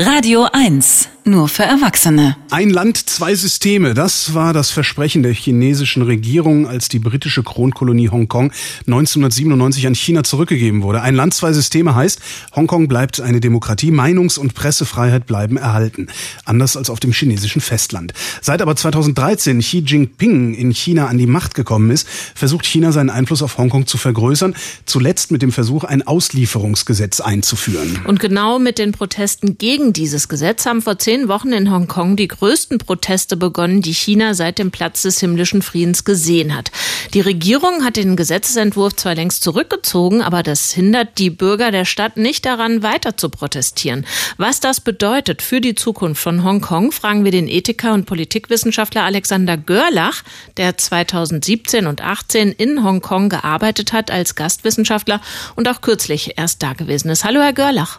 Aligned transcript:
Radio 0.00 0.48
1, 0.54 1.10
nur 1.24 1.48
für 1.48 1.62
Erwachsene. 1.62 2.36
Ein 2.50 2.70
Land, 2.70 3.08
zwei 3.08 3.34
Systeme. 3.34 3.94
Das 3.94 4.34
war 4.34 4.52
das 4.52 4.70
Versprechen 4.70 5.22
der 5.22 5.32
chinesischen 5.32 6.02
Regierung, 6.02 6.66
als 6.66 6.88
die 6.88 6.98
britische 6.98 7.42
Kronkolonie 7.42 8.08
Hongkong 8.08 8.52
1997 8.86 9.86
an 9.86 9.94
China 9.94 10.24
zurückgegeben 10.24 10.82
wurde. 10.82 11.02
Ein 11.02 11.14
Land, 11.14 11.34
zwei 11.34 11.52
Systeme 11.52 11.94
heißt, 11.94 12.20
Hongkong 12.56 12.88
bleibt 12.88 13.20
eine 13.20 13.40
Demokratie, 13.40 13.90
Meinungs- 13.90 14.38
und 14.38 14.54
Pressefreiheit 14.54 15.26
bleiben 15.26 15.56
erhalten. 15.56 16.08
Anders 16.44 16.76
als 16.76 16.90
auf 16.90 17.00
dem 17.00 17.12
chinesischen 17.12 17.60
Festland. 17.60 18.12
Seit 18.40 18.62
aber 18.62 18.74
2013 18.74 19.60
Xi 19.60 19.78
Jinping 19.86 20.54
in 20.54 20.72
China 20.72 21.06
an 21.06 21.18
die 21.18 21.26
Macht 21.26 21.54
gekommen 21.54 21.90
ist, 21.90 22.08
versucht 22.34 22.66
China 22.66 22.92
seinen 22.92 23.10
Einfluss 23.10 23.42
auf 23.42 23.58
Hongkong 23.58 23.86
zu 23.86 23.98
vergrößern. 23.98 24.54
Zuletzt 24.86 25.30
mit 25.30 25.42
dem 25.42 25.52
Versuch, 25.52 25.84
ein 25.84 26.06
Auslieferungsgesetz 26.06 27.20
einzuführen. 27.20 28.00
Und 28.06 28.20
genau 28.20 28.58
mit 28.58 28.78
den 28.78 28.92
Protesten 28.92 29.58
gegen 29.58 29.92
dieses 29.92 30.28
Gesetz 30.28 30.66
haben 30.66 30.82
vor 30.82 30.98
zehn 30.98 31.09
Wochen 31.28 31.52
in 31.52 31.72
Hongkong 31.72 32.14
die 32.14 32.28
größten 32.28 32.78
Proteste 32.78 33.36
begonnen, 33.36 33.82
die 33.82 33.92
China 33.92 34.32
seit 34.34 34.60
dem 34.60 34.70
Platz 34.70 35.02
des 35.02 35.18
himmlischen 35.18 35.60
Friedens 35.60 36.04
gesehen 36.04 36.54
hat. 36.54 36.70
Die 37.14 37.20
Regierung 37.20 37.84
hat 37.84 37.96
den 37.96 38.14
Gesetzesentwurf 38.14 38.94
zwar 38.94 39.16
längst 39.16 39.42
zurückgezogen, 39.42 40.22
aber 40.22 40.44
das 40.44 40.70
hindert 40.70 41.18
die 41.18 41.30
Bürger 41.30 41.72
der 41.72 41.84
Stadt 41.84 42.16
nicht 42.16 42.46
daran, 42.46 42.84
weiter 42.84 43.16
zu 43.16 43.28
protestieren. 43.28 44.06
Was 44.36 44.60
das 44.60 44.80
bedeutet 44.80 45.42
für 45.42 45.60
die 45.60 45.74
Zukunft 45.74 46.22
von 46.22 46.44
Hongkong, 46.44 46.92
fragen 46.92 47.24
wir 47.24 47.32
den 47.32 47.48
Ethiker 47.48 47.92
und 47.92 48.06
Politikwissenschaftler 48.06 49.02
Alexander 49.02 49.56
Görlach, 49.56 50.22
der 50.58 50.78
2017 50.78 51.88
und 51.88 52.02
18 52.02 52.52
in 52.52 52.84
Hongkong 52.84 53.30
gearbeitet 53.30 53.92
hat 53.92 54.12
als 54.12 54.36
Gastwissenschaftler 54.36 55.20
und 55.56 55.68
auch 55.68 55.80
kürzlich 55.80 56.38
erst 56.38 56.62
da 56.62 56.72
gewesen 56.74 57.10
ist. 57.10 57.24
Hallo, 57.24 57.40
Herr 57.40 57.52
Görlach. 57.52 57.98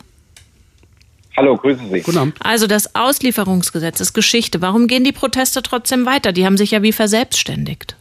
Hallo, 1.37 1.55
grüßen 1.55 1.89
Sie. 1.89 2.01
Guten 2.01 2.17
Abend. 2.17 2.37
Also 2.43 2.67
das 2.67 2.95
Auslieferungsgesetz 2.95 3.99
ist 3.99 4.13
Geschichte. 4.13 4.61
Warum 4.61 4.87
gehen 4.87 5.03
die 5.03 5.11
Proteste 5.11 5.61
trotzdem 5.61 6.05
weiter? 6.05 6.33
Die 6.33 6.45
haben 6.45 6.57
sich 6.57 6.71
ja 6.71 6.81
wie 6.81 6.91
verselbstständigt. 6.91 7.95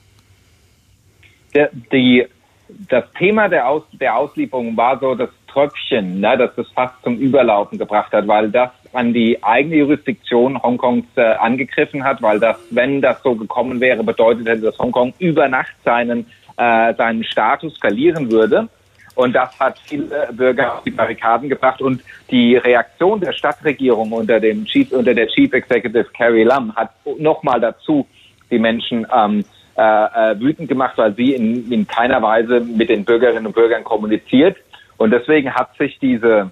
Der, 1.55 1.70
die, 1.92 2.27
das 2.88 3.05
Thema 3.18 3.48
der, 3.48 3.68
Aus, 3.68 3.82
der 3.92 4.16
Auslieferung 4.16 4.77
war 4.77 4.98
so 4.98 5.14
das 5.14 5.30
Tröpfchen, 5.48 6.20
ne, 6.20 6.36
das 6.38 6.55
das 6.56 6.68
fast 6.70 6.94
zum 7.02 7.16
Überlaufen 7.18 7.78
gebracht 7.78 8.12
hat, 8.12 8.27
weil 8.28 8.50
das 8.50 8.70
an 8.92 9.12
die 9.12 9.42
eigene 9.42 9.77
Jurisdiktion 9.77 10.60
Hongkongs 10.62 11.06
äh, 11.16 11.22
angegriffen 11.22 12.05
hat, 12.05 12.22
weil 12.22 12.40
das, 12.40 12.56
wenn 12.70 13.00
das 13.00 13.22
so 13.22 13.34
gekommen 13.34 13.80
wäre, 13.80 14.02
bedeutet 14.02 14.46
hätte, 14.46 14.62
dass 14.62 14.78
Hongkong 14.78 15.14
über 15.18 15.48
Nacht 15.48 15.74
seinen, 15.84 16.27
äh, 16.56 16.94
seinen 16.94 17.24
Status 17.24 17.77
verlieren 17.78 18.30
würde. 18.30 18.68
Und 19.14 19.34
das 19.34 19.58
hat 19.58 19.78
viele 19.84 20.28
Bürger 20.33 20.75
auf 20.75 20.84
die 20.84 20.91
Barrikaden 20.91 21.48
gebracht. 21.48 21.83
Und 21.83 22.03
die 22.30 22.56
Reaktion 22.56 23.20
der 23.20 23.33
Stadtregierung 23.33 24.12
unter, 24.12 24.41
dem 24.41 24.64
Chief, 24.64 24.91
unter 24.92 25.14
der 25.14 25.28
Chief 25.28 25.52
Executive 25.52 26.06
Carrie 26.17 26.44
Lam 26.44 26.75
hat 26.77 26.91
nochmal 27.19 27.61
dazu 27.61 28.06
die 28.50 28.58
Menschen 28.58 29.06
ähm, 29.14 29.44
äh, 29.77 29.83
äh, 29.83 30.41
wütend 30.41 30.69
gemacht, 30.69 30.97
weil 30.97 31.14
sie 31.14 31.34
in, 31.34 31.70
in 31.70 31.86
keiner 31.86 32.20
Weise 32.22 32.61
mit 32.61 32.89
den 32.89 33.05
Bürgerinnen 33.05 33.47
und 33.47 33.55
Bürgern 33.55 33.84
kommuniziert. 33.84 34.56
Und 34.97 35.11
deswegen 35.11 35.55
hat 35.55 35.77
sich 35.77 35.98
diese 35.98 36.50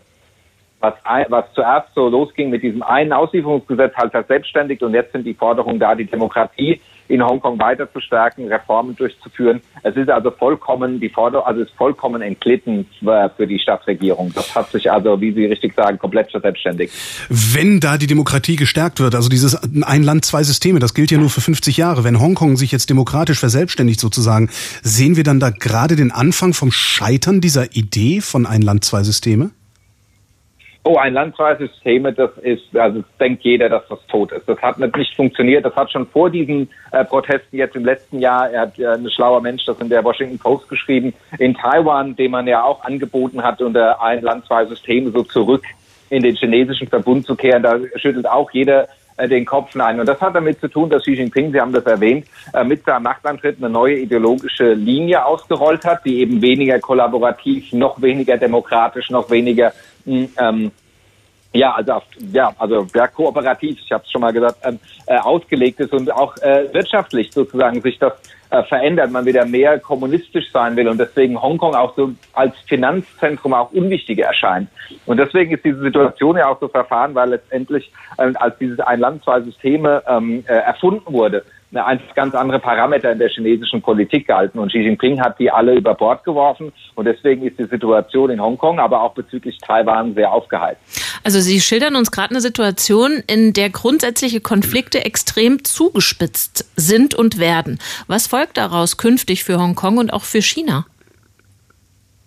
was, 0.80 0.94
was 1.28 1.44
zuerst 1.54 1.92
so 1.94 2.08
losging 2.08 2.50
mit 2.50 2.62
diesem 2.62 2.82
einen 2.82 3.12
Auslieferungsgesetz 3.12 3.94
halt 3.96 4.12
verselbstständigt 4.12 4.82
und 4.82 4.94
jetzt 4.94 5.12
sind 5.12 5.24
die 5.24 5.34
Forderungen 5.34 5.78
da, 5.78 5.94
die 5.94 6.04
Demokratie 6.04 6.80
in 7.08 7.24
Hongkong 7.24 7.58
weiter 7.58 7.90
zu 7.92 8.00
stärken, 8.00 8.48
Reformen 8.48 8.94
durchzuführen. 8.94 9.60
Es 9.82 9.96
ist 9.96 10.10
also 10.10 10.30
vollkommen, 10.30 11.00
die 11.00 11.08
Forderung, 11.08 11.46
also 11.46 11.62
ist 11.62 11.72
vollkommen 11.72 12.22
entglitten 12.22 12.86
für 13.00 13.46
die 13.46 13.58
Stadtregierung. 13.58 14.32
Das 14.34 14.54
hat 14.54 14.70
sich 14.70 14.90
also, 14.90 15.20
wie 15.20 15.32
Sie 15.32 15.46
richtig 15.46 15.74
sagen, 15.74 15.98
komplett 15.98 16.30
verselbstständigt. 16.30 16.92
Wenn 17.28 17.80
da 17.80 17.96
die 17.96 18.06
Demokratie 18.06 18.56
gestärkt 18.56 19.00
wird, 19.00 19.14
also 19.14 19.28
dieses 19.28 19.58
ein 19.82 20.02
Land, 20.02 20.24
zwei 20.24 20.42
Systeme, 20.42 20.78
das 20.78 20.94
gilt 20.94 21.10
ja 21.10 21.18
nur 21.18 21.30
für 21.30 21.40
50 21.40 21.76
Jahre. 21.76 22.04
Wenn 22.04 22.20
Hongkong 22.20 22.56
sich 22.56 22.72
jetzt 22.72 22.90
demokratisch 22.90 23.38
verselbstständigt 23.40 24.00
sozusagen, 24.00 24.50
sehen 24.82 25.16
wir 25.16 25.24
dann 25.24 25.40
da 25.40 25.50
gerade 25.50 25.96
den 25.96 26.12
Anfang 26.12 26.52
vom 26.52 26.70
Scheitern 26.70 27.40
dieser 27.40 27.74
Idee 27.74 28.20
von 28.20 28.46
ein 28.46 28.62
Land, 28.62 28.84
zwei 28.84 29.02
Systeme? 29.02 29.50
Oh, 30.84 30.96
ein 30.96 31.12
landfreies 31.12 31.58
System, 31.58 32.04
das 32.14 32.30
ist, 32.38 32.76
also 32.76 33.02
denkt 33.20 33.42
jeder, 33.42 33.68
dass 33.68 33.86
das 33.88 33.98
tot 34.06 34.32
ist. 34.32 34.48
Das 34.48 34.60
hat 34.62 34.78
nicht 34.78 35.16
funktioniert. 35.16 35.64
Das 35.64 35.74
hat 35.76 35.92
schon 35.92 36.06
vor 36.06 36.30
diesen 36.30 36.70
äh, 36.92 37.04
Protesten 37.04 37.56
jetzt 37.56 37.76
im 37.76 37.84
letzten 37.84 38.20
Jahr, 38.20 38.50
er 38.50 38.62
hat 38.62 38.78
äh, 38.78 38.86
ein 38.86 39.10
schlauer 39.10 39.40
Mensch, 39.40 39.64
das 39.66 39.78
in 39.80 39.88
der 39.88 40.04
Washington 40.04 40.38
Post 40.38 40.68
geschrieben, 40.68 41.12
in 41.38 41.54
Taiwan, 41.54 42.16
dem 42.16 42.30
man 42.30 42.46
ja 42.46 42.62
auch 42.62 42.84
angeboten 42.84 43.42
hat, 43.42 43.60
unter 43.60 44.02
ein 44.02 44.22
System 44.68 45.12
so 45.12 45.22
zurück 45.22 45.64
in 46.10 46.22
den 46.22 46.36
chinesischen 46.36 46.88
Verbund 46.88 47.26
zu 47.26 47.36
kehren. 47.36 47.62
Da 47.62 47.78
schüttelt 47.96 48.26
auch 48.26 48.50
jeder 48.50 48.88
den 49.26 49.44
Kopf 49.44 49.74
ein. 49.76 49.98
Und 49.98 50.06
das 50.06 50.20
hat 50.20 50.34
damit 50.34 50.60
zu 50.60 50.68
tun, 50.68 50.90
dass 50.90 51.02
Xi 51.02 51.14
Jinping, 51.14 51.52
Sie 51.52 51.60
haben 51.60 51.72
das 51.72 51.84
erwähnt, 51.84 52.26
äh, 52.52 52.64
mit 52.64 52.84
seinem 52.84 53.02
Machtantritt 53.04 53.56
eine 53.58 53.70
neue 53.70 53.98
ideologische 53.98 54.72
Linie 54.74 55.24
ausgerollt 55.24 55.84
hat, 55.84 56.04
die 56.04 56.20
eben 56.20 56.40
weniger 56.40 56.78
kollaborativ, 56.78 57.72
noch 57.72 58.00
weniger 58.00 58.36
demokratisch, 58.36 59.10
noch 59.10 59.30
weniger 59.30 59.72
hm, 60.04 60.28
ähm, 60.38 60.70
ja, 61.52 61.74
also 61.74 62.02
ja, 62.32 62.52
also 62.58 62.84
sehr 62.92 63.08
kooperativ, 63.08 63.78
ich 63.82 63.90
habe 63.90 64.04
es 64.04 64.10
schon 64.10 64.20
mal 64.20 64.32
gesagt, 64.32 64.58
ähm, 64.64 64.78
äh, 65.06 65.16
ausgelegt 65.18 65.80
ist 65.80 65.92
und 65.92 66.10
auch 66.12 66.36
äh, 66.38 66.72
wirtschaftlich 66.72 67.32
sozusagen 67.32 67.80
sich 67.80 67.98
das 67.98 68.12
äh, 68.50 68.62
verändert, 68.64 69.10
man 69.10 69.24
wieder 69.24 69.44
mehr 69.46 69.78
kommunistisch 69.78 70.50
sein 70.52 70.76
will 70.76 70.88
und 70.88 70.98
deswegen 70.98 71.40
Hongkong 71.40 71.74
auch 71.74 71.94
so 71.96 72.10
als 72.34 72.54
Finanzzentrum 72.66 73.54
auch 73.54 73.72
unwichtiger 73.72 74.26
erscheint. 74.26 74.68
Und 75.06 75.18
deswegen 75.18 75.54
ist 75.54 75.64
diese 75.64 75.80
Situation 75.80 76.36
ja 76.36 76.48
auch 76.48 76.60
so 76.60 76.68
verfahren, 76.68 77.14
weil 77.14 77.30
letztendlich 77.30 77.90
äh, 78.18 78.32
als 78.34 78.58
dieses 78.58 78.80
ein 78.80 79.00
Land 79.00 79.24
zwei 79.24 79.40
Systeme 79.40 80.02
ähm, 80.06 80.44
äh, 80.46 80.52
erfunden 80.52 81.12
wurde, 81.12 81.44
eine 81.74 82.00
ganz 82.14 82.34
andere 82.34 82.58
Parameter 82.58 83.12
in 83.12 83.18
der 83.18 83.28
chinesischen 83.28 83.82
Politik 83.82 84.26
galten. 84.26 84.58
Und 84.58 84.68
Xi 84.68 84.78
Jinping 84.78 85.20
hat 85.20 85.38
die 85.38 85.50
alle 85.50 85.74
über 85.74 85.94
Bord 85.94 86.24
geworfen. 86.24 86.72
Und 86.94 87.04
deswegen 87.04 87.46
ist 87.46 87.58
die 87.58 87.64
Situation 87.64 88.30
in 88.30 88.40
Hongkong, 88.40 88.78
aber 88.78 89.02
auch 89.02 89.12
bezüglich 89.12 89.58
Taiwan 89.58 90.14
sehr 90.14 90.32
aufgeheizt. 90.32 91.07
Also 91.28 91.40
Sie 91.40 91.60
schildern 91.60 91.94
uns 91.94 92.10
gerade 92.10 92.30
eine 92.30 92.40
Situation, 92.40 93.22
in 93.26 93.52
der 93.52 93.68
grundsätzliche 93.68 94.40
Konflikte 94.40 95.04
extrem 95.04 95.62
zugespitzt 95.62 96.64
sind 96.74 97.14
und 97.14 97.38
werden. 97.38 97.80
Was 98.06 98.26
folgt 98.26 98.56
daraus 98.56 98.96
künftig 98.96 99.44
für 99.44 99.58
Hongkong 99.58 99.98
und 99.98 100.10
auch 100.10 100.22
für 100.22 100.40
China? 100.40 100.86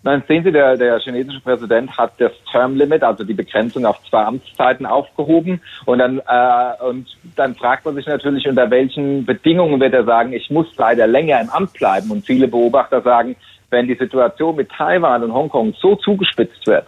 Nein, 0.04 0.22
sehen 0.28 0.44
Sie, 0.44 0.52
der, 0.52 0.76
der 0.76 1.00
chinesische 1.00 1.40
Präsident 1.40 1.98
hat 1.98 2.12
das 2.18 2.30
Term 2.52 2.76
Limit, 2.76 3.02
also 3.02 3.24
die 3.24 3.34
Begrenzung 3.34 3.86
auf 3.86 3.98
zwei 4.08 4.22
Amtszeiten 4.22 4.86
aufgehoben. 4.86 5.60
Und 5.84 5.98
dann, 5.98 6.20
äh, 6.20 6.84
und 6.88 7.08
dann 7.34 7.56
fragt 7.56 7.84
man 7.84 7.96
sich 7.96 8.06
natürlich, 8.06 8.46
unter 8.46 8.70
welchen 8.70 9.26
Bedingungen 9.26 9.80
wird 9.80 9.94
er 9.94 10.04
sagen, 10.04 10.32
ich 10.32 10.48
muss 10.48 10.68
leider 10.76 11.08
länger 11.08 11.40
im 11.40 11.50
Amt 11.50 11.72
bleiben. 11.72 12.12
Und 12.12 12.24
viele 12.24 12.46
Beobachter 12.46 13.02
sagen, 13.02 13.34
wenn 13.68 13.88
die 13.88 13.96
Situation 13.96 14.54
mit 14.54 14.70
Taiwan 14.70 15.24
und 15.24 15.34
Hongkong 15.34 15.74
so 15.80 15.96
zugespitzt 15.96 16.64
wird, 16.68 16.86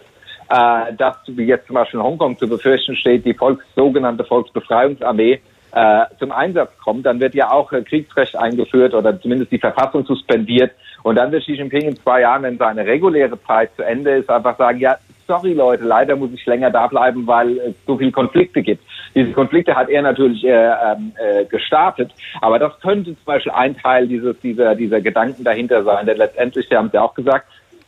äh, 0.49 0.93
dass, 0.93 1.17
wie 1.27 1.45
jetzt 1.45 1.67
zum 1.67 1.75
Beispiel 1.75 1.99
in 1.99 2.05
Hongkong 2.05 2.37
zu 2.37 2.47
befürchten 2.47 2.95
steht, 2.95 3.25
die 3.25 3.33
Volks, 3.33 3.65
sogenannte 3.75 4.23
Volksbefreiungsarmee 4.23 5.39
äh, 5.71 6.05
zum 6.19 6.31
Einsatz 6.31 6.71
kommt, 6.83 7.05
dann 7.05 7.19
wird 7.19 7.35
ja 7.35 7.51
auch 7.51 7.71
äh, 7.73 7.81
Kriegsrecht 7.81 8.35
eingeführt 8.35 8.93
oder 8.93 9.19
zumindest 9.19 9.51
die 9.51 9.59
Verfassung 9.59 10.05
suspendiert. 10.05 10.71
Und 11.03 11.15
dann 11.15 11.31
wird 11.31 11.43
Xi 11.43 11.53
Jinping 11.53 11.81
in 11.89 11.95
zwei 11.97 12.21
Jahren, 12.21 12.43
wenn 12.43 12.57
seine 12.57 12.85
reguläre 12.85 13.41
Zeit 13.43 13.75
zu 13.75 13.83
Ende 13.83 14.11
ist, 14.11 14.29
einfach 14.29 14.57
sagen, 14.57 14.79
ja, 14.79 14.97
sorry 15.27 15.53
Leute, 15.53 15.83
leider 15.83 16.15
muss 16.15 16.31
ich 16.33 16.45
länger 16.45 16.71
da 16.71 16.87
bleiben, 16.87 17.27
weil 17.27 17.57
es 17.57 17.75
so 17.85 17.97
viele 17.97 18.11
Konflikte 18.11 18.61
gibt. 18.61 18.83
Diese 19.13 19.31
Konflikte 19.31 19.75
hat 19.75 19.89
er 19.89 20.01
natürlich 20.01 20.43
äh, 20.45 20.51
ähm, 20.51 21.13
äh, 21.17 21.45
gestartet, 21.45 22.11
aber 22.41 22.59
das 22.59 22.79
könnte 22.79 23.15
zum 23.15 23.25
Beispiel 23.25 23.51
ein 23.51 23.75
Teil 23.77 24.07
dieses, 24.07 24.39
dieser, 24.39 24.75
dieser 24.75 25.01
Gedanken 25.01 25.43
dahinter 25.43 25.83
sein, 25.83 26.05
denn 26.05 26.17
letztendlich, 26.17 26.67
Sie 26.69 26.75
haben 26.75 26.87
es 26.87 26.93
ja 26.93 27.01
auch 27.01 27.13
gesagt, 27.13 27.47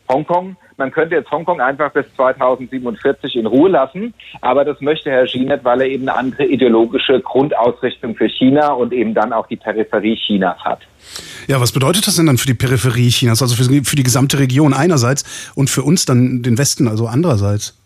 Hongkong 0.09 0.56
man 0.78 0.92
könnte 0.92 1.16
jetzt 1.16 1.32
Hongkong 1.32 1.60
einfach 1.60 1.92
bis 1.92 2.06
2047 2.16 3.36
in 3.36 3.46
Ruhe 3.46 3.70
lassen, 3.70 4.14
aber 4.42 4.64
das 4.64 4.80
möchte 4.80 5.10
Herr 5.10 5.26
Xi 5.26 5.40
nicht, 5.40 5.64
weil 5.64 5.82
er 5.82 5.88
eben 5.88 6.08
eine 6.08 6.18
andere 6.18 6.46
ideologische 6.46 7.19
Grundausrichtung 7.19 8.16
für 8.16 8.30
China 8.30 8.69
und 8.74 8.94
eben 8.94 9.13
dann 9.13 9.34
auch 9.34 9.48
die 9.48 9.56
Peripherie 9.56 10.16
Chinas 10.16 10.60
hat. 10.60 10.80
Ja, 11.48 11.60
was 11.60 11.72
bedeutet 11.72 12.06
das 12.07 12.16
denn 12.16 12.28
dann 12.28 12.38
für 12.38 12.48
die 12.48 12.54
Peripherie 12.54 13.10
Chinas, 13.10 13.42
also 13.42 13.56
für, 13.56 13.63
für 13.84 13.96
die 13.96 14.04
gesamte 14.04 14.40
Region 14.40 14.74
einerseits 14.74 15.51
und 15.56 15.69
für 15.69 15.84
uns 15.84 16.06
dann 16.06 16.44
den 16.44 16.57
Westen, 16.57 16.88
also 16.88 17.07
andererseits? 17.07 17.78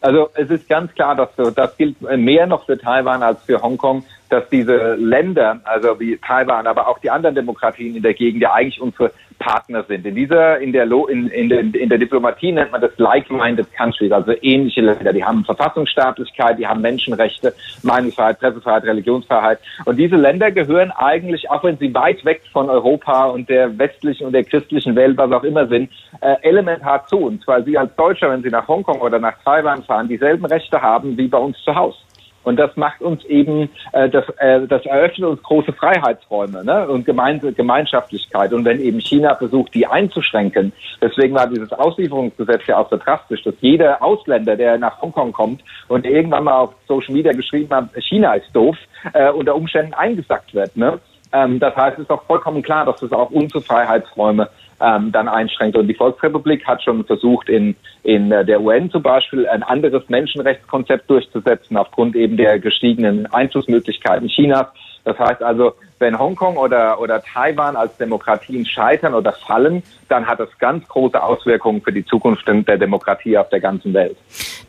Also 0.00 0.30
es 0.34 0.50
ist 0.50 0.68
ganz 0.68 0.92
klar, 0.94 1.14
dass 1.14 1.54
das 1.54 1.76
gilt 1.76 2.00
mehr 2.00 2.46
noch 2.46 2.66
für 2.66 2.76
Taiwan 2.76 3.22
als 3.22 3.40
für 3.44 3.62
Hongkong, 3.62 4.04
dass 4.32 4.48
diese 4.48 4.94
Länder, 4.94 5.60
also 5.64 6.00
wie 6.00 6.16
Taiwan, 6.16 6.66
aber 6.66 6.88
auch 6.88 6.98
die 6.98 7.10
anderen 7.10 7.34
Demokratien 7.34 7.94
in 7.94 8.02
der 8.02 8.14
Gegend 8.14 8.42
ja 8.42 8.52
eigentlich 8.54 8.80
unsere 8.80 9.12
Partner 9.38 9.84
sind. 9.88 10.06
In 10.06 10.14
dieser, 10.14 10.58
in 10.60 10.72
der, 10.72 10.84
in, 10.84 11.28
in, 11.28 11.48
der, 11.48 11.60
in 11.60 11.88
der 11.88 11.98
Diplomatie 11.98 12.52
nennt 12.52 12.72
man 12.72 12.80
das 12.80 12.96
like-minded 12.96 13.66
countries, 13.76 14.12
also 14.12 14.32
ähnliche 14.40 14.80
Länder. 14.80 15.12
Die 15.12 15.24
haben 15.24 15.44
Verfassungsstaatlichkeit, 15.44 16.58
die 16.58 16.66
haben 16.66 16.80
Menschenrechte, 16.80 17.52
Meinungsfreiheit, 17.82 18.38
Pressefreiheit, 18.38 18.84
Religionsfreiheit. 18.84 19.58
Und 19.84 19.96
diese 19.96 20.16
Länder 20.16 20.50
gehören 20.50 20.92
eigentlich, 20.92 21.50
auch 21.50 21.64
wenn 21.64 21.76
sie 21.76 21.92
weit 21.92 22.24
weg 22.24 22.42
von 22.52 22.70
Europa 22.70 23.26
und 23.26 23.48
der 23.48 23.76
westlichen 23.78 24.26
und 24.26 24.32
der 24.32 24.44
christlichen 24.44 24.96
Welt, 24.96 25.18
was 25.18 25.32
auch 25.32 25.44
immer 25.44 25.66
sind, 25.66 25.90
äh, 26.20 26.36
elementar 26.42 27.06
zu 27.06 27.18
uns, 27.18 27.46
weil 27.46 27.64
sie 27.64 27.76
als 27.76 27.94
Deutscher, 27.96 28.30
wenn 28.30 28.42
sie 28.42 28.50
nach 28.50 28.68
Hongkong 28.68 29.00
oder 29.00 29.18
nach 29.18 29.34
Taiwan 29.44 29.82
fahren, 29.82 30.08
dieselben 30.08 30.46
Rechte 30.46 30.80
haben 30.80 31.18
wie 31.18 31.28
bei 31.28 31.38
uns 31.38 31.58
zu 31.64 31.74
Hause. 31.74 31.98
Und 32.44 32.56
das 32.56 32.76
macht 32.76 33.00
uns 33.00 33.24
eben, 33.24 33.70
äh, 33.92 34.08
das, 34.08 34.24
äh, 34.38 34.66
das 34.66 34.84
eröffnet 34.86 35.28
uns 35.28 35.42
große 35.42 35.72
Freiheitsräume 35.72 36.64
ne? 36.64 36.88
und 36.88 37.04
Gemein 37.04 37.40
Gemeinschaftlichkeit. 37.40 38.52
Und 38.52 38.64
wenn 38.64 38.80
eben 38.80 39.00
China 39.00 39.34
versucht, 39.34 39.74
die 39.74 39.86
einzuschränken, 39.86 40.72
deswegen 41.00 41.34
war 41.34 41.46
dieses 41.46 41.72
Auslieferungsgesetz 41.72 42.66
ja 42.66 42.78
auch 42.78 42.90
so 42.90 42.96
drastisch, 42.96 43.42
dass 43.42 43.54
jeder 43.60 44.02
Ausländer, 44.02 44.56
der 44.56 44.78
nach 44.78 45.00
Hongkong 45.00 45.32
kommt 45.32 45.62
und 45.88 46.06
irgendwann 46.06 46.44
mal 46.44 46.58
auf 46.58 46.74
Social 46.86 47.14
Media 47.14 47.32
geschrieben 47.32 47.74
hat, 47.74 47.88
China 47.98 48.34
ist 48.34 48.54
doof, 48.54 48.76
äh, 49.12 49.30
unter 49.30 49.54
Umständen 49.54 49.94
eingesackt 49.94 50.54
wird. 50.54 50.76
Ne? 50.76 50.98
Ähm, 51.32 51.58
das 51.58 51.74
heißt, 51.74 51.98
es 51.98 52.04
ist 52.04 52.10
auch 52.10 52.22
vollkommen 52.24 52.62
klar, 52.62 52.84
dass 52.84 53.02
es 53.02 53.12
auch 53.12 53.30
unsere 53.30 53.62
Freiheitsräume 53.62 54.48
ähm, 54.82 55.12
dann 55.12 55.28
einschränkt. 55.28 55.76
Und 55.76 55.86
die 55.86 55.94
Volksrepublik 55.94 56.66
hat 56.66 56.82
schon 56.82 57.04
versucht, 57.04 57.48
in, 57.48 57.76
in 58.02 58.30
der 58.30 58.60
UN 58.60 58.90
zum 58.90 59.02
Beispiel 59.02 59.46
ein 59.46 59.62
anderes 59.62 60.08
Menschenrechtskonzept 60.08 61.08
durchzusetzen, 61.08 61.76
aufgrund 61.76 62.16
eben 62.16 62.36
der 62.36 62.58
gestiegenen 62.58 63.26
Einflussmöglichkeiten 63.26 64.28
Chinas. 64.28 64.66
Das 65.04 65.18
heißt 65.18 65.42
also, 65.42 65.74
wenn 65.98 66.18
Hongkong 66.18 66.56
oder, 66.56 67.00
oder 67.00 67.22
Taiwan 67.22 67.76
als 67.76 67.96
Demokratien 67.96 68.66
scheitern 68.66 69.14
oder 69.14 69.32
fallen, 69.32 69.82
dann 70.08 70.26
hat 70.26 70.40
das 70.40 70.48
ganz 70.58 70.86
große 70.88 71.20
Auswirkungen 71.20 71.80
für 71.80 71.92
die 71.92 72.04
Zukunft 72.04 72.46
der 72.46 72.76
Demokratie 72.76 73.38
auf 73.38 73.48
der 73.48 73.60
ganzen 73.60 73.94
Welt. 73.94 74.16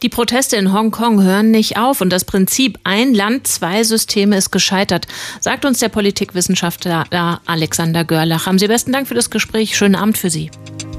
Die 0.02 0.10
Proteste 0.10 0.58
in 0.58 0.74
Hongkong 0.74 1.24
hören 1.24 1.52
nicht 1.52 1.78
auf 1.78 2.02
und 2.02 2.12
das 2.12 2.26
Prinzip 2.26 2.80
ein 2.84 3.14
Land, 3.14 3.48
zwei 3.48 3.84
Systeme 3.84 4.38
ist 4.38 4.52
gescheitert, 4.52 5.08
sagt 5.40 5.66
uns 5.66 5.80
der 5.80 5.90
Politikwissenschaftler 5.90 7.06
Alexander 7.46 8.04
Görlach. 8.04 8.46
Haben 8.46 8.60
Sie 8.60 8.68
besten 8.68 8.92
Dank 8.92 9.08
für 9.08 9.16
das 9.16 9.30
Gespräch. 9.30 9.78
Schönen 9.78 9.96
Abend 9.96 10.18
für 10.18 10.30
Sie. 10.30 10.52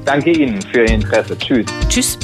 Danke 0.05 0.31
Ihnen 0.31 0.61
für 0.63 0.81
Ihr 0.81 0.91
Interesse. 0.91 1.37
Tschüss. 1.39 1.67
Tschüss. 1.89 2.19